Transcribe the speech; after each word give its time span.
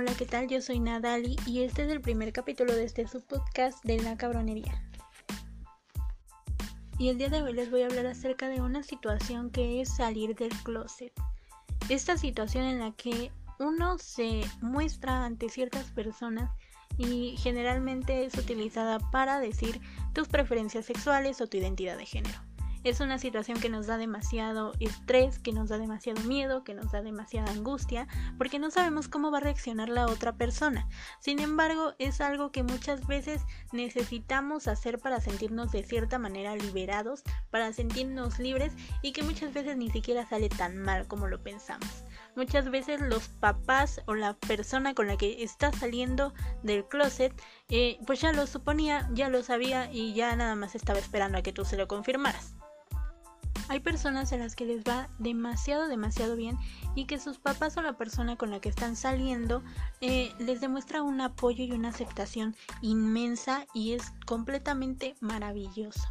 Hola, 0.00 0.14
¿qué 0.16 0.24
tal? 0.24 0.48
Yo 0.48 0.62
soy 0.62 0.80
Nadali 0.80 1.36
y 1.44 1.60
este 1.60 1.84
es 1.84 1.90
el 1.90 2.00
primer 2.00 2.32
capítulo 2.32 2.74
de 2.74 2.84
este 2.84 3.06
subpodcast 3.06 3.84
de 3.84 4.00
La 4.00 4.16
Cabronería. 4.16 4.82
Y 6.96 7.10
el 7.10 7.18
día 7.18 7.28
de 7.28 7.42
hoy 7.42 7.52
les 7.52 7.70
voy 7.70 7.82
a 7.82 7.86
hablar 7.86 8.06
acerca 8.06 8.48
de 8.48 8.62
una 8.62 8.82
situación 8.82 9.50
que 9.50 9.82
es 9.82 9.94
salir 9.94 10.34
del 10.34 10.56
closet. 10.62 11.12
Esta 11.90 12.16
situación 12.16 12.64
en 12.64 12.78
la 12.78 12.92
que 12.92 13.30
uno 13.58 13.98
se 13.98 14.40
muestra 14.62 15.26
ante 15.26 15.50
ciertas 15.50 15.90
personas 15.90 16.50
y 16.96 17.36
generalmente 17.36 18.24
es 18.24 18.32
utilizada 18.38 19.00
para 19.10 19.38
decir 19.38 19.82
tus 20.14 20.28
preferencias 20.28 20.86
sexuales 20.86 21.42
o 21.42 21.46
tu 21.46 21.58
identidad 21.58 21.98
de 21.98 22.06
género. 22.06 22.40
Es 22.82 23.00
una 23.00 23.18
situación 23.18 23.60
que 23.60 23.68
nos 23.68 23.86
da 23.86 23.98
demasiado 23.98 24.72
estrés, 24.80 25.38
que 25.38 25.52
nos 25.52 25.68
da 25.68 25.76
demasiado 25.76 26.22
miedo, 26.22 26.64
que 26.64 26.72
nos 26.72 26.90
da 26.92 27.02
demasiada 27.02 27.52
angustia, 27.52 28.08
porque 28.38 28.58
no 28.58 28.70
sabemos 28.70 29.06
cómo 29.06 29.30
va 29.30 29.36
a 29.36 29.42
reaccionar 29.42 29.90
la 29.90 30.06
otra 30.06 30.32
persona. 30.32 30.88
Sin 31.18 31.40
embargo, 31.40 31.92
es 31.98 32.22
algo 32.22 32.52
que 32.52 32.62
muchas 32.62 33.06
veces 33.06 33.42
necesitamos 33.72 34.66
hacer 34.66 34.98
para 34.98 35.20
sentirnos 35.20 35.72
de 35.72 35.82
cierta 35.82 36.18
manera 36.18 36.56
liberados, 36.56 37.22
para 37.50 37.70
sentirnos 37.74 38.38
libres 38.38 38.72
y 39.02 39.12
que 39.12 39.24
muchas 39.24 39.52
veces 39.52 39.76
ni 39.76 39.90
siquiera 39.90 40.24
sale 40.24 40.48
tan 40.48 40.78
mal 40.78 41.06
como 41.06 41.26
lo 41.26 41.42
pensamos. 41.42 42.04
Muchas 42.34 42.70
veces 42.70 43.02
los 43.02 43.28
papás 43.28 44.00
o 44.06 44.14
la 44.14 44.32
persona 44.32 44.94
con 44.94 45.06
la 45.06 45.18
que 45.18 45.42
está 45.42 45.70
saliendo 45.70 46.32
del 46.62 46.86
closet, 46.86 47.38
eh, 47.68 47.98
pues 48.06 48.22
ya 48.22 48.32
lo 48.32 48.46
suponía, 48.46 49.06
ya 49.12 49.28
lo 49.28 49.42
sabía 49.42 49.92
y 49.92 50.14
ya 50.14 50.34
nada 50.34 50.54
más 50.54 50.74
estaba 50.74 50.98
esperando 50.98 51.36
a 51.36 51.42
que 51.42 51.52
tú 51.52 51.66
se 51.66 51.76
lo 51.76 51.86
confirmaras. 51.86 52.54
Hay 53.70 53.78
personas 53.78 54.32
a 54.32 54.36
las 54.36 54.56
que 54.56 54.66
les 54.66 54.82
va 54.82 55.08
demasiado, 55.20 55.86
demasiado 55.86 56.34
bien 56.34 56.58
y 56.96 57.04
que 57.04 57.20
sus 57.20 57.38
papás 57.38 57.76
o 57.76 57.82
la 57.82 57.96
persona 57.96 58.34
con 58.34 58.50
la 58.50 58.60
que 58.60 58.68
están 58.68 58.96
saliendo 58.96 59.62
eh, 60.00 60.32
les 60.40 60.60
demuestra 60.60 61.02
un 61.02 61.20
apoyo 61.20 61.62
y 61.62 61.70
una 61.70 61.90
aceptación 61.90 62.56
inmensa 62.82 63.68
y 63.72 63.92
es 63.92 64.12
completamente 64.26 65.14
maravilloso 65.20 66.02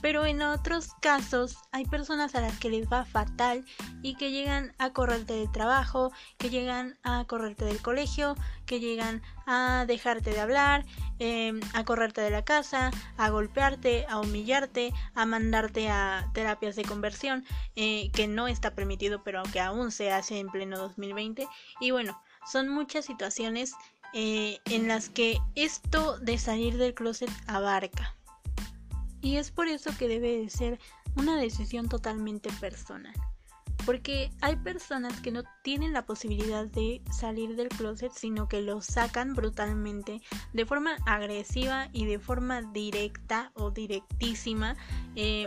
pero 0.00 0.24
en 0.26 0.42
otros 0.42 0.94
casos 1.00 1.56
hay 1.72 1.84
personas 1.84 2.34
a 2.34 2.40
las 2.40 2.58
que 2.58 2.70
les 2.70 2.90
va 2.90 3.04
fatal 3.04 3.64
y 4.02 4.14
que 4.14 4.30
llegan 4.30 4.74
a 4.78 4.92
correrte 4.92 5.34
del 5.34 5.50
trabajo, 5.50 6.12
que 6.38 6.50
llegan 6.50 6.98
a 7.02 7.24
correrte 7.26 7.64
del 7.64 7.80
colegio, 7.80 8.36
que 8.66 8.80
llegan 8.80 9.22
a 9.46 9.84
dejarte 9.86 10.30
de 10.30 10.40
hablar, 10.40 10.84
em, 11.18 11.60
a 11.74 11.84
correrte 11.84 12.20
de 12.20 12.30
la 12.30 12.44
casa, 12.44 12.90
a 13.16 13.30
golpearte, 13.30 14.06
a 14.08 14.20
humillarte, 14.20 14.92
a 15.14 15.26
mandarte 15.26 15.88
a 15.88 16.30
terapias 16.34 16.76
de 16.76 16.84
conversión, 16.84 17.44
eh, 17.76 18.10
que 18.12 18.28
no 18.28 18.48
está 18.48 18.74
permitido, 18.74 19.22
pero 19.24 19.40
aunque 19.40 19.60
aún 19.60 19.90
se 19.90 20.12
hace 20.12 20.38
en 20.38 20.48
pleno 20.48 20.78
2020. 20.78 21.48
Y 21.80 21.90
bueno, 21.90 22.20
son 22.46 22.68
muchas 22.68 23.04
situaciones 23.04 23.74
eh, 24.14 24.58
en 24.66 24.88
las 24.88 25.10
que 25.10 25.38
esto 25.54 26.18
de 26.18 26.38
salir 26.38 26.76
del 26.78 26.94
closet 26.94 27.30
abarca. 27.46 28.17
Y 29.20 29.36
es 29.36 29.50
por 29.50 29.68
eso 29.68 29.90
que 29.98 30.08
debe 30.08 30.38
de 30.38 30.50
ser 30.50 30.78
una 31.16 31.36
decisión 31.36 31.88
totalmente 31.88 32.50
personal. 32.60 33.14
Porque 33.84 34.30
hay 34.40 34.56
personas 34.56 35.20
que 35.20 35.30
no 35.30 35.44
tienen 35.62 35.92
la 35.92 36.04
posibilidad 36.04 36.66
de 36.66 37.00
salir 37.10 37.56
del 37.56 37.68
closet, 37.68 38.12
sino 38.12 38.48
que 38.48 38.60
lo 38.60 38.82
sacan 38.82 39.34
brutalmente, 39.34 40.20
de 40.52 40.66
forma 40.66 40.96
agresiva 41.06 41.88
y 41.92 42.04
de 42.04 42.18
forma 42.18 42.62
directa 42.62 43.50
o 43.54 43.70
directísima. 43.70 44.76
Eh, 45.16 45.46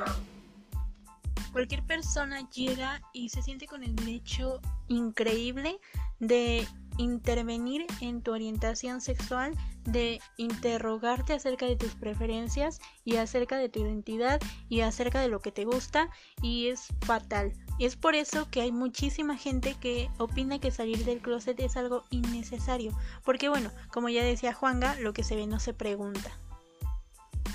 cualquier 1.52 1.84
persona 1.84 2.50
llega 2.50 3.02
y 3.14 3.30
se 3.30 3.44
siente 3.44 3.68
con 3.68 3.84
el 3.84 3.96
derecho 3.96 4.60
increíble 4.88 5.80
de 6.20 6.68
intervenir 6.98 7.86
en 8.02 8.22
tu 8.22 8.32
orientación 8.32 9.02
sexual, 9.02 9.54
de 9.84 10.20
interrogarte 10.38 11.34
acerca 11.34 11.66
de 11.66 11.76
tus 11.76 11.96
preferencias 11.96 12.80
y 13.04 13.16
acerca 13.16 13.58
de 13.58 13.70
tu 13.70 13.80
identidad 13.80 14.40
y 14.70 14.82
acerca 14.82 15.22
de 15.22 15.28
lo 15.28 15.40
que 15.40 15.52
te 15.52 15.66
gusta 15.66 16.10
y 16.42 16.68
es 16.68 16.88
fatal. 17.02 17.54
Es 17.80 17.96
por 17.96 18.16
eso 18.16 18.48
que 18.52 18.62
hay 18.62 18.72
muchísima 18.72 19.38
gente 19.38 19.76
que 19.80 20.10
opina 20.18 20.60
que 20.60 20.72
salir 20.72 21.04
del 21.06 21.22
closet 21.22 21.60
es 21.60 21.78
algo 21.78 22.04
innecesario, 22.12 22.92
porque 23.24 23.50
bueno, 23.50 23.72
como 23.92 24.10
ya 24.10 24.24
decía 24.24 24.54
Juanga, 24.54 24.96
lo 24.96 25.14
que 25.14 25.24
se 25.24 25.36
ve 25.36 25.48
no 25.48 25.60
se 25.60 25.74
pregunta. 25.74 26.32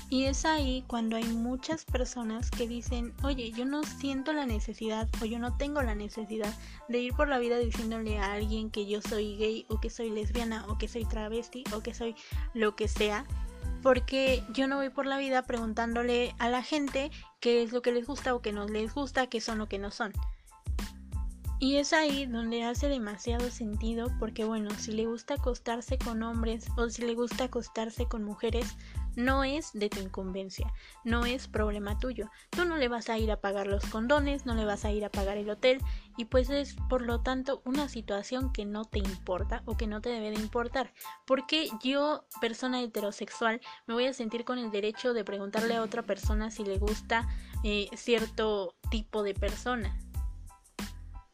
Y 0.09 0.23
es 0.23 0.45
ahí 0.45 0.85
cuando 0.87 1.17
hay 1.17 1.25
muchas 1.25 1.83
personas 1.83 2.49
que 2.49 2.65
dicen, 2.65 3.13
oye, 3.23 3.51
yo 3.51 3.65
no 3.65 3.83
siento 3.83 4.31
la 4.31 4.45
necesidad 4.45 5.09
o 5.21 5.25
yo 5.25 5.37
no 5.37 5.57
tengo 5.57 5.81
la 5.81 5.95
necesidad 5.95 6.53
de 6.87 6.99
ir 6.99 7.13
por 7.13 7.27
la 7.27 7.39
vida 7.39 7.57
diciéndole 7.57 8.17
a 8.17 8.31
alguien 8.31 8.71
que 8.71 8.85
yo 8.85 9.01
soy 9.01 9.35
gay 9.35 9.65
o 9.67 9.81
que 9.81 9.89
soy 9.89 10.09
lesbiana 10.09 10.65
o 10.69 10.77
que 10.77 10.87
soy 10.87 11.03
travesti 11.03 11.65
o 11.75 11.81
que 11.81 11.93
soy 11.93 12.15
lo 12.53 12.77
que 12.77 12.87
sea. 12.87 13.25
Porque 13.83 14.43
yo 14.53 14.67
no 14.67 14.77
voy 14.77 14.89
por 14.89 15.05
la 15.05 15.17
vida 15.17 15.43
preguntándole 15.43 16.33
a 16.39 16.49
la 16.49 16.63
gente 16.63 17.11
qué 17.41 17.61
es 17.61 17.73
lo 17.73 17.81
que 17.81 17.91
les 17.91 18.07
gusta 18.07 18.33
o 18.33 18.41
qué 18.41 18.53
no 18.53 18.65
les 18.65 18.93
gusta, 18.93 19.27
qué 19.27 19.41
son 19.41 19.59
o 19.59 19.67
qué 19.67 19.77
no 19.77 19.91
son. 19.91 20.13
Y 21.59 21.77
es 21.77 21.91
ahí 21.91 22.27
donde 22.27 22.63
hace 22.63 22.87
demasiado 22.87 23.49
sentido 23.49 24.11
porque 24.19 24.45
bueno, 24.45 24.69
si 24.77 24.91
le 24.91 25.07
gusta 25.07 25.35
acostarse 25.35 25.97
con 25.97 26.21
hombres 26.21 26.67
o 26.77 26.87
si 26.89 27.01
le 27.01 27.15
gusta 27.15 27.45
acostarse 27.45 28.05
con 28.05 28.23
mujeres, 28.23 28.77
no 29.17 29.43
es 29.43 29.73
de 29.73 29.89
tu 29.89 29.99
incumbencia, 29.99 30.71
no 31.03 31.25
es 31.25 31.47
problema 31.47 31.97
tuyo. 31.97 32.29
Tú 32.51 32.65
no 32.65 32.77
le 32.77 32.87
vas 32.87 33.09
a 33.09 33.17
ir 33.17 33.31
a 33.31 33.41
pagar 33.41 33.67
los 33.67 33.83
condones, 33.87 34.45
no 34.45 34.53
le 34.53 34.63
vas 34.63 34.85
a 34.85 34.91
ir 34.91 35.03
a 35.03 35.09
pagar 35.09 35.37
el 35.37 35.49
hotel 35.49 35.81
y 36.17 36.25
pues 36.25 36.49
es 36.51 36.75
por 36.87 37.01
lo 37.01 37.21
tanto 37.21 37.61
una 37.65 37.89
situación 37.89 38.53
que 38.53 38.65
no 38.65 38.85
te 38.85 38.99
importa 38.99 39.63
o 39.65 39.75
que 39.75 39.87
no 39.87 40.01
te 40.01 40.09
debe 40.09 40.29
de 40.29 40.39
importar. 40.39 40.93
Porque 41.25 41.69
yo, 41.83 42.25
persona 42.39 42.81
heterosexual, 42.81 43.59
me 43.87 43.95
voy 43.95 44.05
a 44.05 44.13
sentir 44.13 44.45
con 44.45 44.59
el 44.59 44.69
derecho 44.69 45.13
de 45.13 45.25
preguntarle 45.25 45.75
a 45.75 45.81
otra 45.81 46.03
persona 46.03 46.51
si 46.51 46.63
le 46.63 46.77
gusta 46.77 47.27
eh, 47.63 47.89
cierto 47.95 48.75
tipo 48.91 49.23
de 49.23 49.33
persona 49.33 49.97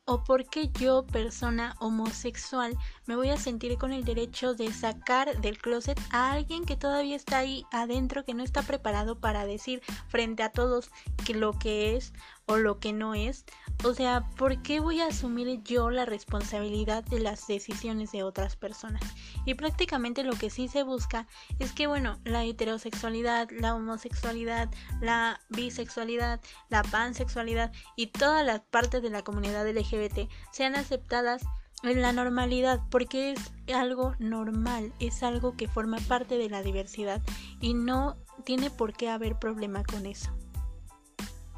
o 0.05 0.23
porque 0.23 0.69
yo, 0.79 1.05
persona 1.05 1.75
homosexual, 1.79 2.77
me 3.05 3.15
voy 3.15 3.29
a 3.29 3.37
sentir 3.37 3.77
con 3.77 3.93
el 3.93 4.03
derecho 4.03 4.53
de 4.53 4.73
sacar 4.73 5.39
del 5.39 5.57
closet 5.57 5.99
a 6.11 6.31
alguien 6.31 6.65
que 6.65 6.75
todavía 6.75 7.15
está 7.15 7.37
ahí 7.37 7.65
adentro, 7.71 8.25
que 8.25 8.33
no 8.33 8.43
está 8.43 8.63
preparado 8.63 9.19
para 9.19 9.45
decir 9.45 9.81
frente 10.07 10.43
a 10.43 10.51
todos 10.51 10.91
que 11.25 11.33
lo 11.33 11.53
que 11.57 11.95
es 11.95 12.13
o 12.45 12.57
lo 12.57 12.79
que 12.79 12.93
no 12.93 13.15
es. 13.15 13.45
O 13.83 13.93
sea, 13.93 14.29
¿por 14.37 14.61
qué 14.61 14.79
voy 14.79 15.01
a 15.01 15.07
asumir 15.07 15.61
yo 15.63 15.89
la 15.89 16.05
responsabilidad 16.05 17.03
de 17.03 17.19
las 17.19 17.47
decisiones 17.47 18.11
de 18.11 18.23
otras 18.23 18.55
personas? 18.55 19.01
Y 19.45 19.55
prácticamente 19.55 20.23
lo 20.23 20.33
que 20.33 20.49
sí 20.49 20.67
se 20.67 20.83
busca 20.83 21.27
es 21.59 21.71
que, 21.71 21.87
bueno, 21.87 22.19
la 22.23 22.43
heterosexualidad, 22.43 23.49
la 23.51 23.75
homosexualidad, 23.75 24.69
la 25.01 25.41
bisexualidad, 25.49 26.41
la 26.69 26.83
pansexualidad 26.83 27.71
y 27.95 28.07
todas 28.07 28.45
las 28.45 28.61
partes 28.61 29.01
de 29.01 29.09
la 29.09 29.23
comunidad 29.23 29.67
LGBT 29.67 30.29
sean 30.51 30.75
aceptadas 30.75 31.43
en 31.83 32.01
la 32.01 32.13
normalidad, 32.13 32.79
porque 32.89 33.33
es 33.33 33.51
algo 33.73 34.15
normal, 34.17 34.93
es 34.99 35.21
algo 35.21 35.57
que 35.57 35.67
forma 35.67 35.97
parte 36.07 36.37
de 36.37 36.49
la 36.49 36.63
diversidad 36.63 37.21
y 37.59 37.73
no 37.73 38.15
tiene 38.45 38.69
por 38.69 38.93
qué 38.93 39.09
haber 39.09 39.37
problema 39.37 39.83
con 39.83 40.05
eso. 40.05 40.31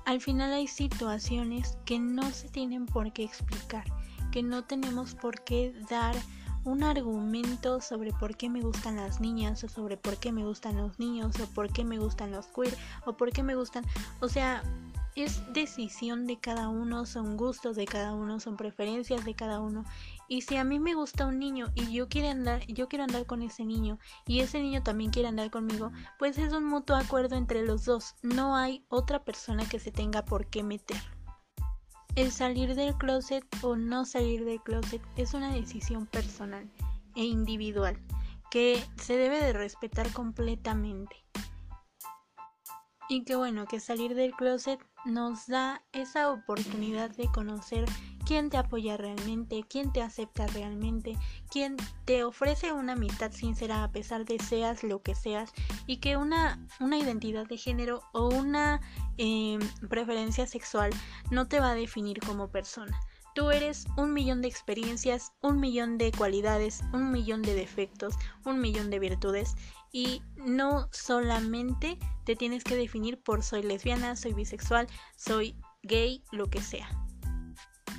Al 0.06 0.22
final 0.22 0.54
hay 0.54 0.68
situaciones 0.68 1.78
que 1.84 2.00
no 2.00 2.30
se 2.30 2.48
tienen 2.50 2.86
por 2.86 3.12
qué 3.12 3.24
explicar, 3.24 3.86
que 4.32 4.44
no 4.44 4.64
tenemos 4.64 5.16
por 5.16 5.44
qué 5.44 5.74
dar 5.90 6.16
un 6.64 6.84
argumento 6.84 7.82
sobre 7.82 8.12
por 8.12 8.38
qué 8.38 8.50
me 8.50 8.62
gustan 8.62 8.98
las 8.98 9.20
niñas 9.20 9.64
o 9.64 9.68
sobre 9.68 9.98
por 9.98 10.18
qué 10.18 10.32
me 10.32 10.46
gustan 10.46 10.78
los 10.78 11.00
niños 11.00 11.40
o 11.40 11.48
por 11.48 11.72
qué 11.72 11.84
me 11.84 11.98
gustan 11.98 12.32
los 12.32 12.48
queer 12.48 12.76
o 13.06 13.18
por 13.18 13.32
qué 13.32 13.42
me 13.44 13.56
gustan, 13.56 13.84
o 14.20 14.30
sea, 14.30 14.64
es 15.16 15.42
decisión 15.54 16.28
de 16.28 16.38
cada 16.38 16.68
uno, 16.68 17.06
son 17.06 17.38
gustos 17.38 17.76
de 17.76 17.86
cada 17.86 18.14
uno, 18.14 18.40
son 18.40 18.58
preferencias 18.58 19.24
de 19.24 19.34
cada 19.34 19.62
uno. 19.62 19.86
Y 20.28 20.42
si 20.42 20.58
a 20.58 20.64
mí 20.64 20.80
me 20.80 20.94
gusta 20.94 21.26
un 21.26 21.40
niño 21.40 21.72
y 21.74 21.94
yo 21.94 22.10
quiero 22.10 22.30
andar, 22.30 22.66
yo 22.68 22.90
quiero 22.90 23.06
andar 23.06 23.26
con 23.26 23.42
ese 23.42 23.64
niño 23.64 23.98
y 24.28 24.42
ese 24.42 24.60
niño 24.60 24.84
también 24.84 25.12
quiere 25.12 25.30
andar 25.30 25.50
conmigo, 25.52 25.92
pues 26.20 26.38
es 26.38 26.52
un 26.52 26.66
mutuo 26.66 26.98
acuerdo 26.98 27.36
entre 27.36 27.66
los 27.66 27.86
dos. 27.86 28.16
No 28.24 28.56
hay 28.58 28.86
otra 28.90 29.24
persona 29.24 29.68
que 29.68 29.80
se 29.80 29.92
tenga 29.92 30.26
por 30.26 30.48
qué 30.48 30.64
meter. 30.64 31.02
El 32.16 32.32
salir 32.32 32.76
del 32.76 32.96
closet 32.96 33.46
o 33.62 33.76
no 33.76 34.06
salir 34.06 34.46
del 34.46 34.62
closet 34.62 35.02
es 35.16 35.34
una 35.34 35.54
decisión 35.54 36.06
personal 36.08 36.70
e 37.16 37.24
individual 37.24 38.00
que 38.52 38.84
se 38.96 39.18
debe 39.18 39.42
de 39.42 39.54
respetar 39.54 40.12
completamente. 40.12 41.16
Y 43.08 43.24
que 43.24 43.36
bueno, 43.36 43.66
que 43.66 43.80
salir 43.80 44.16
del 44.16 44.34
closet 44.34 44.80
nos 45.06 45.46
da 45.46 45.84
esa 45.94 46.32
oportunidad 46.32 47.12
de 47.12 47.28
conocer 47.28 47.86
quién 48.26 48.50
te 48.50 48.58
apoya 48.58 48.98
realmente, 48.98 49.64
quién 49.70 49.94
te 49.94 50.02
acepta 50.02 50.48
realmente, 50.48 51.16
quién 51.52 51.78
te 52.06 52.24
ofrece 52.24 52.74
una 52.74 52.94
amistad 52.94 53.32
sincera 53.32 53.84
a 53.84 53.92
pesar 53.92 54.26
de 54.26 54.40
seas 54.40 54.84
lo 54.84 55.04
que 55.04 55.14
seas 55.14 55.52
y 55.86 55.98
que 55.98 56.18
una, 56.18 56.68
una 56.80 56.98
identidad 56.98 57.46
de 57.46 57.58
género 57.58 58.02
o 58.14 58.30
una 58.30 58.82
em, 59.18 59.60
preferencia 59.88 60.48
sexual 60.48 60.90
no 61.30 61.48
te 61.48 61.60
va 61.60 61.72
a 61.72 61.76
definir 61.76 62.20
como 62.20 62.50
persona. 62.50 63.00
Tú 63.36 63.52
eres 63.52 63.86
un 63.98 64.14
millón 64.14 64.42
de 64.42 64.48
experiencias, 64.48 65.34
un 65.42 65.60
millón 65.60 65.98
de 65.98 66.14
cualidades, 66.14 66.82
un 66.94 67.12
millón 67.12 67.42
de 67.42 67.54
defectos, 67.54 68.16
un 68.46 68.62
millón 68.62 68.90
de 68.90 69.00
virtudes 69.00 69.56
y 69.96 70.22
no 70.36 70.90
solamente 70.92 71.98
te 72.26 72.36
tienes 72.36 72.66
que 72.66 72.76
definir 72.76 73.18
por 73.18 73.44
soy 73.44 73.64
lesbiana, 73.64 74.18
soy 74.18 74.34
bisexual, 74.34 74.88
soy 75.16 75.56
gay, 75.84 76.22
lo 76.34 76.48
que 76.50 76.62
sea. 76.62 76.90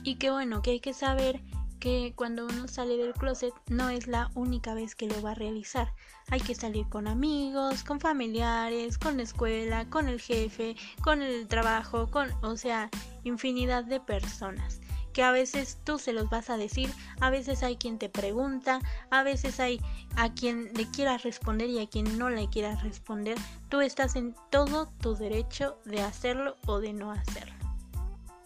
Y 0.02 0.16
que 0.16 0.31
bueno, 0.31 0.60
que 0.60 0.72
hay 0.72 0.81
que 0.81 0.93
saber 0.93 1.43
que 1.81 2.12
cuando 2.14 2.44
uno 2.44 2.69
sale 2.69 2.98
del 2.98 3.14
closet 3.14 3.54
no 3.70 3.88
es 3.88 4.08
la 4.08 4.31
única 4.34 4.75
vez 4.75 4.94
que 4.94 5.08
lo 5.08 5.22
va 5.22 5.31
a 5.31 5.37
realizar. 5.37 5.94
Hay 6.28 6.40
que 6.40 6.54
salir 6.54 6.87
con 6.90 7.08
amigos, 7.08 7.82
con 7.82 7.99
familiares, 7.99 8.99
con 8.99 9.16
la 9.16 9.22
escuela, 9.22 9.88
con 9.88 10.06
el 10.06 10.20
jefe, 10.20 10.76
con 11.02 11.22
el 11.22 11.49
trabajo, 11.49 12.10
con, 12.10 12.31
o 12.44 12.58
sea, 12.58 12.90
infinidad 13.25 13.84
de 13.84 14.00
personas 14.00 14.82
que 15.16 15.22
a 15.22 15.32
veces 15.32 15.78
tú 15.82 15.98
se 15.98 16.12
los 16.12 16.28
vas 16.28 16.50
a 16.50 16.58
decir, 16.58 16.92
a 17.22 17.30
veces 17.30 17.62
hay 17.62 17.76
quien 17.76 17.98
te 17.98 18.10
pregunta, 18.10 18.80
a 19.08 19.22
veces 19.22 19.60
hay 19.60 19.80
a 20.14 20.34
quien 20.34 20.74
le 20.74 20.90
quieras 20.90 21.22
responder 21.22 21.70
y 21.70 21.78
a 21.78 21.88
quien 21.88 22.18
no 22.18 22.28
le 22.28 22.50
quieras 22.50 22.82
responder. 22.82 23.38
Tú 23.70 23.80
estás 23.80 24.14
en 24.14 24.34
todo 24.50 24.92
tu 25.00 25.14
derecho 25.14 25.78
de 25.86 26.02
hacerlo 26.02 26.58
o 26.66 26.80
de 26.80 26.92
no 26.92 27.12
hacerlo. 27.12 27.54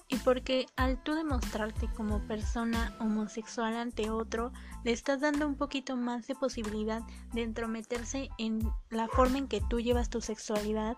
Y 0.07 0.19
porque 0.19 0.67
al 0.77 1.03
tú 1.03 1.17
demostrarte 1.17 1.89
como 1.97 2.21
persona 2.29 2.95
homosexual 3.01 3.75
ante 3.75 4.09
otro, 4.09 4.53
le 4.85 4.93
estás 4.93 5.21
dando 5.21 5.49
un 5.49 5.57
poquito 5.57 5.97
más 5.97 6.29
de 6.29 6.37
posibilidad 6.37 7.03
de 7.33 7.43
entrometerse 7.43 8.29
en 8.39 8.61
la 8.91 9.09
forma 9.09 9.39
en 9.39 9.49
que 9.49 9.61
tú 9.69 9.81
llevas 9.81 10.09
tu 10.09 10.21
sexualidad 10.21 10.97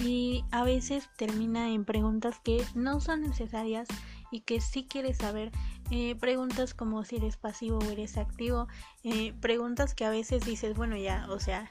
y 0.00 0.44
a 0.50 0.64
veces 0.64 1.08
termina 1.16 1.70
en 1.70 1.84
preguntas 1.84 2.40
que 2.42 2.64
no 2.74 3.00
son 3.00 3.22
necesarias 3.22 3.86
y 4.32 4.40
que 4.40 4.60
sí 4.60 4.86
quieres 4.88 5.18
saber. 5.18 5.52
Eh, 5.92 6.16
preguntas 6.16 6.74
como 6.74 7.04
si 7.04 7.16
eres 7.16 7.36
pasivo 7.36 7.78
o 7.78 7.90
eres 7.90 8.16
activo. 8.16 8.66
Eh, 9.04 9.34
preguntas 9.40 9.94
que 9.94 10.04
a 10.04 10.10
veces 10.10 10.44
dices, 10.44 10.76
bueno 10.76 10.96
ya, 10.96 11.26
o 11.28 11.38
sea, 11.38 11.68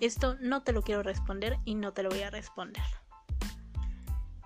esto 0.00 0.36
no 0.40 0.62
te 0.62 0.72
lo 0.72 0.82
quiero 0.82 1.02
responder 1.02 1.58
y 1.64 1.76
no 1.76 1.92
te 1.92 2.02
lo 2.02 2.10
voy 2.10 2.22
a 2.22 2.30
responder. 2.30 2.82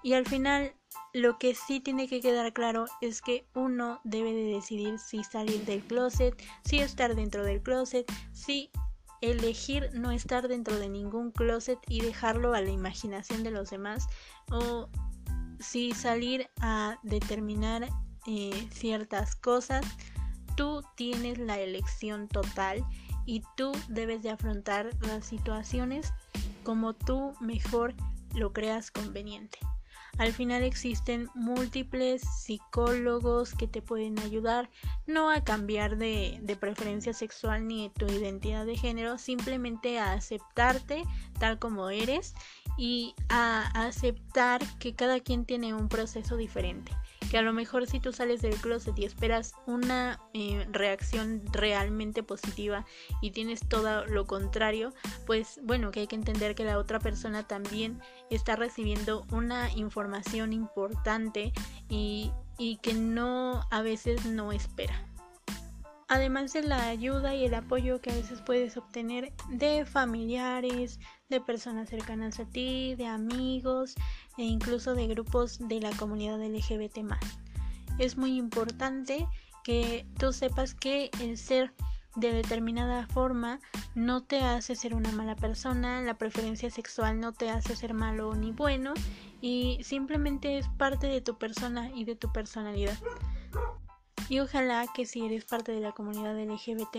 Y 0.03 0.13
al 0.13 0.27
final, 0.27 0.75
lo 1.15 1.39
que 1.39 1.55
sí 1.55 1.81
tiene 1.81 2.09
que 2.09 2.21
quedar 2.21 2.53
claro 2.53 2.85
es 3.01 3.23
que 3.23 3.49
uno 3.55 4.01
debe 4.05 4.35
de 4.35 4.45
decidir 4.45 4.99
si 4.99 5.25
salir 5.25 5.65
del 5.65 5.83
closet, 5.83 6.41
si 6.65 6.81
estar 6.81 7.15
dentro 7.15 7.43
del 7.43 7.63
closet, 7.63 8.05
si 8.33 8.71
elegir 9.23 9.89
no 9.95 10.11
estar 10.11 10.49
dentro 10.49 10.79
de 10.79 10.89
ningún 10.89 11.31
closet 11.31 11.79
y 11.89 12.03
dejarlo 12.03 12.53
a 12.53 12.61
la 12.61 12.71
imaginación 12.71 13.43
de 13.43 13.51
los 13.51 13.71
demás 13.71 14.07
o 14.51 14.91
si 15.61 15.93
salir 15.93 16.49
a 16.61 16.99
determinar 17.03 17.89
eh, 18.27 18.69
ciertas 18.73 19.35
cosas, 19.35 19.85
tú 20.57 20.83
tienes 20.97 21.39
la 21.39 21.59
elección 21.59 22.29
total 22.29 22.85
y 23.27 23.43
tú 23.57 23.73
debes 23.89 24.23
de 24.23 24.31
afrontar 24.31 24.91
las 25.01 25.27
situaciones 25.27 26.13
como 26.63 26.95
tú 26.95 27.35
mejor 27.41 27.95
lo 28.35 28.53
creas 28.53 28.91
conveniente. 28.91 29.59
Al 30.17 30.33
final 30.33 30.63
existen 30.63 31.29
múltiples 31.35 32.23
psicólogos 32.23 33.53
que 33.53 33.67
te 33.67 33.83
pueden 33.83 34.19
ayudar 34.21 34.71
no 35.07 35.29
a 35.29 35.43
cambiar 35.43 35.97
de, 35.97 36.39
de, 36.41 36.55
preferencia 36.55 37.13
sexual 37.13 37.67
ni 37.67 37.91
tu 37.91 38.07
identidad 38.07 38.65
de 38.65 38.77
género, 38.77 39.19
simplemente 39.19 39.99
a 39.99 40.13
aceptarte 40.13 41.03
tal 41.41 41.59
como 41.59 41.91
eres 41.91 42.35
y 42.77 43.15
a 43.29 43.67
aceptar 43.87 44.63
que 44.79 44.95
cada 44.95 45.21
quien 45.21 45.45
tiene 45.45 45.75
un 45.75 45.89
proceso 45.89 46.37
diferente. 46.37 46.93
Que 47.31 47.39
a 47.39 47.43
lo 47.43 47.53
mejor 47.53 47.87
si 47.87 48.01
tú 48.01 48.13
sales 48.13 48.43
del 48.43 48.55
closet 48.57 48.99
y 48.99 49.05
esperas 49.05 49.55
una 49.67 50.21
eh, 50.35 50.67
reacción 50.71 51.43
realmente 51.53 52.23
positiva 52.23 52.85
y 53.21 53.31
tienes 53.31 53.67
todo 53.67 54.05
lo 54.07 54.27
contrario, 54.27 54.93
pues 55.27 55.59
bueno, 55.63 55.91
que 55.91 56.01
hay 56.01 56.07
que 56.07 56.17
entender 56.17 56.55
que 56.55 56.65
la 56.65 56.79
otra 56.79 56.99
persona 56.99 57.47
también 57.47 58.01
está 58.31 58.57
recibiendo 58.57 59.27
una 59.31 59.73
información 59.73 60.53
importante 60.53 61.53
y, 61.89 62.31
y 62.59 62.77
que 62.77 62.95
no 62.95 63.63
a 63.71 63.83
veces 63.83 64.27
no 64.27 64.53
espera 64.53 65.14
además 66.09 66.53
de 66.53 66.63
la 66.63 66.89
ayuda 66.89 67.35
y 67.35 67.45
el 67.45 67.55
apoyo 67.55 68.01
que 68.01 68.11
a 68.11 68.15
veces 68.15 68.41
puedes 68.43 68.77
obtener 68.77 69.33
de 69.49 69.85
familiares, 69.85 71.01
de 71.29 71.41
personas 71.41 71.89
cercanas 71.89 72.41
a 72.41 72.45
ti, 72.45 72.95
de 72.97 73.07
amigos 73.07 73.95
e 74.39 74.43
incluso 74.43 74.95
de 74.95 75.07
grupos 75.07 75.59
de 75.61 75.81
la 75.81 75.91
comunidad 75.93 76.41
LGBT. 76.41 76.99
Es 77.99 78.17
muy 78.17 78.37
importante 78.37 79.27
que 79.63 80.07
tú 80.19 80.33
sepas 80.33 80.75
que 80.75 81.11
el 81.21 81.39
ser 81.39 81.73
de 82.17 82.33
determinada 82.33 83.07
forma 83.09 83.59
no 83.95 84.23
te 84.23 84.41
hace 84.41 84.77
ser 84.77 84.95
una 84.95 85.11
mala 85.11 85.35
persona, 85.35 86.01
la 86.03 86.15
preferencia 86.15 86.71
sexual 86.71 87.19
no 87.19 87.33
te 87.33 87.51
hace 87.51 87.75
ser 87.75 87.95
malo 87.95 88.35
ni 88.35 88.53
bueno 88.53 88.95
y 89.41 89.81
simplemente 89.83 90.59
es 90.59 90.69
parte 90.69 91.09
de 91.09 91.21
tu 91.21 91.39
persona 91.39 91.91
y 91.93 92.05
de 92.05 92.15
tu 92.15 92.33
personalidad. 92.33 92.97
Y 94.29 94.41
ojalá 94.41 94.87
que 94.95 95.05
si 95.05 95.25
eres 95.25 95.45
parte 95.45 95.73
de 95.73 95.81
la 95.81 95.93
comunidad 95.93 96.39
LGBT 96.39 96.97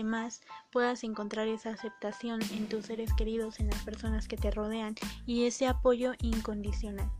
puedas 0.70 1.02
encontrar 1.02 1.48
esa 1.48 1.70
aceptación 1.70 2.40
en 2.52 2.68
tus 2.68 2.86
seres 2.86 3.12
queridos, 3.14 3.58
en 3.58 3.68
las 3.68 3.82
personas 3.82 4.28
que 4.28 4.36
te 4.36 4.50
rodean 4.50 4.94
y 5.26 5.46
ese 5.46 5.66
apoyo 5.66 6.12
incondicional. 6.20 7.10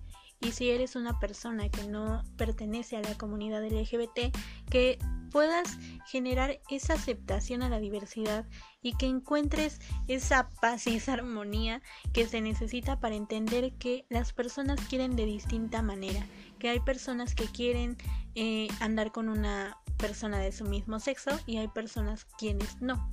Y 0.41 0.53
si 0.53 0.70
eres 0.70 0.97
una 0.97 1.19
persona 1.19 1.69
que 1.70 1.88
no 1.88 2.23
pertenece 2.37 2.97
a 2.97 3.03
la 3.03 3.17
comunidad 3.17 3.64
LGBT, 3.64 4.37
que 4.70 4.99
puedas 5.32 5.79
generar 6.06 6.61
esa 6.70 6.94
aceptación 6.94 7.62
a 7.62 7.69
la 7.69 7.81
diversidad 7.81 8.47
y 8.82 8.93
que 8.97 9.06
encuentres 9.06 9.81
esa 10.08 10.50
paz 10.61 10.87
y 10.87 10.97
esa 10.97 11.14
armonía 11.14 11.82
que 12.12 12.26
se 12.26 12.41
necesita 12.41 13.00
para 13.00 13.17
entender 13.17 13.73
que 13.75 14.06
las 14.08 14.32
personas 14.32 14.81
quieren 14.88 15.17
de 15.17 15.26
distinta 15.26 15.82
manera, 15.82 16.26
que 16.58 16.69
hay 16.69 16.81
personas 16.81 17.35
que 17.35 17.47
quieren 17.47 17.97
eh, 18.37 18.69
andar 18.81 19.11
con 19.11 19.29
una 19.29 19.77
persona 19.97 20.38
de 20.38 20.53
su 20.53 20.65
mismo 20.65 21.00
sexo 21.00 21.31
y 21.47 21.56
hay 21.56 21.69
personas 21.69 22.27
quienes 22.38 22.81
no 22.81 23.11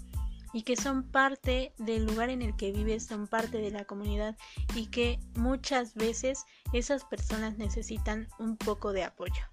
y 0.53 0.61
que 0.61 0.77
son 0.77 1.03
parte 1.03 1.73
del 1.79 2.05
lugar 2.05 2.29
en 2.29 2.43
el 2.43 2.55
que 2.55 2.71
vives, 2.71 3.07
son 3.07 3.27
parte 3.27 3.57
de 3.57 3.71
la 3.71 3.85
comunidad 3.85 4.37
y 4.75 4.85
que 4.85 5.19
muchas 5.35 5.95
veces 5.95 6.45
esas 6.71 7.03
personas 7.03 7.57
necesitan 7.57 8.27
un 8.37 8.55
poco 8.55 8.93
de 8.93 9.03
apoyo. 9.03 9.43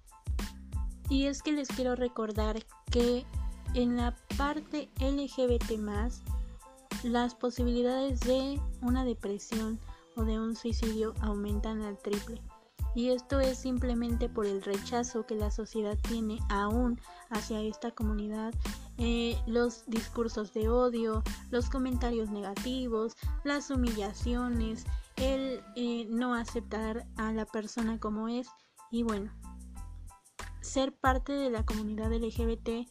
Y 1.09 1.25
es 1.25 1.41
que 1.41 1.51
les 1.51 1.67
quiero 1.67 1.95
recordar 1.95 2.63
que 2.91 3.25
en 3.73 3.97
la 3.97 4.15
parte 4.37 4.89
LGBT 4.99 5.71
las 7.03 7.33
posibilidades 7.33 8.19
de 8.21 8.61
una 8.81 9.03
depresión 9.03 9.79
o 10.15 10.23
de 10.23 10.39
un 10.39 10.55
suicidio 10.55 11.13
aumentan 11.21 11.81
al 11.81 11.97
triple. 11.97 12.41
Y 12.93 13.09
esto 13.09 13.39
es 13.39 13.57
simplemente 13.57 14.27
por 14.27 14.45
el 14.45 14.61
rechazo 14.61 15.25
que 15.25 15.35
la 15.35 15.49
sociedad 15.49 15.97
tiene 16.09 16.39
aún 16.49 16.99
hacia 17.29 17.61
esta 17.61 17.91
comunidad, 17.91 18.53
eh, 18.97 19.37
los 19.47 19.85
discursos 19.87 20.53
de 20.53 20.67
odio, 20.67 21.23
los 21.49 21.69
comentarios 21.69 22.29
negativos, 22.29 23.15
las 23.43 23.69
humillaciones, 23.69 24.85
el 25.15 25.63
eh, 25.75 26.05
no 26.09 26.35
aceptar 26.35 27.07
a 27.15 27.31
la 27.31 27.45
persona 27.45 27.99
como 27.99 28.27
es 28.27 28.47
y 28.91 29.03
bueno, 29.03 29.31
ser 30.61 30.93
parte 30.93 31.31
de 31.31 31.49
la 31.49 31.65
comunidad 31.65 32.11
LGBT 32.11 32.87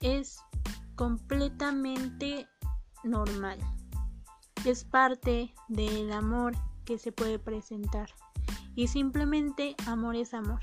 es 0.00 0.38
completamente 0.94 2.48
normal. 3.04 3.58
Es 4.64 4.84
parte 4.84 5.54
del 5.68 6.12
amor 6.12 6.54
que 6.84 6.98
se 6.98 7.12
puede 7.12 7.38
presentar. 7.38 8.08
Y 8.76 8.88
simplemente 8.88 9.74
amor 9.86 10.14
es 10.14 10.34
amor. 10.34 10.60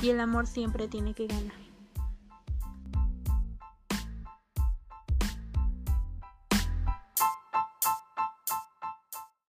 Y 0.00 0.10
el 0.10 0.20
amor 0.20 0.46
siempre 0.46 0.88
tiene 0.88 1.12
que 1.12 1.26
ganar. 1.26 1.65